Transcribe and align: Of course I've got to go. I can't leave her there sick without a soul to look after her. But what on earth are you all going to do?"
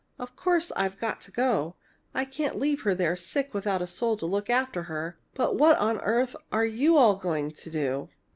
Of 0.17 0.35
course 0.35 0.71
I've 0.75 0.97
got 0.97 1.21
to 1.21 1.31
go. 1.31 1.75
I 2.15 2.25
can't 2.25 2.57
leave 2.57 2.81
her 2.81 2.95
there 2.95 3.15
sick 3.15 3.53
without 3.53 3.83
a 3.83 3.85
soul 3.85 4.17
to 4.17 4.25
look 4.25 4.49
after 4.49 4.81
her. 4.81 5.19
But 5.35 5.57
what 5.57 5.77
on 5.77 5.99
earth 6.01 6.35
are 6.51 6.65
you 6.65 6.97
all 6.97 7.15
going 7.15 7.51
to 7.51 7.69
do?" 7.69 8.09